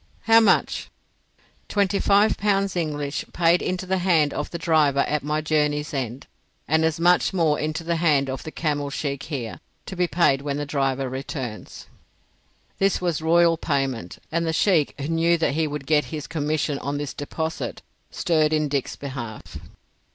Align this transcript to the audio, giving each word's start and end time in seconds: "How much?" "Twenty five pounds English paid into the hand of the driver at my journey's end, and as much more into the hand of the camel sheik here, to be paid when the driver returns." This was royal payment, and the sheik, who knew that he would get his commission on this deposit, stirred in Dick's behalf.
"How 0.21 0.39
much?" 0.39 0.89
"Twenty 1.69 1.99
five 1.99 2.35
pounds 2.35 2.75
English 2.75 3.23
paid 3.33 3.61
into 3.61 3.85
the 3.85 3.99
hand 3.99 4.33
of 4.33 4.49
the 4.49 4.57
driver 4.57 5.01
at 5.01 5.21
my 5.21 5.41
journey's 5.41 5.93
end, 5.93 6.25
and 6.67 6.83
as 6.83 6.99
much 6.99 7.33
more 7.33 7.59
into 7.59 7.83
the 7.83 7.97
hand 7.97 8.27
of 8.27 8.41
the 8.41 8.49
camel 8.49 8.89
sheik 8.89 9.21
here, 9.21 9.59
to 9.85 9.95
be 9.95 10.07
paid 10.07 10.41
when 10.41 10.57
the 10.57 10.65
driver 10.65 11.07
returns." 11.07 11.85
This 12.79 12.99
was 12.99 13.21
royal 13.21 13.57
payment, 13.57 14.17
and 14.31 14.43
the 14.47 14.53
sheik, 14.53 14.99
who 14.99 15.07
knew 15.07 15.37
that 15.37 15.53
he 15.53 15.67
would 15.67 15.85
get 15.85 16.05
his 16.05 16.25
commission 16.25 16.79
on 16.79 16.97
this 16.97 17.13
deposit, 17.13 17.83
stirred 18.09 18.53
in 18.53 18.69
Dick's 18.69 18.95
behalf. 18.95 19.57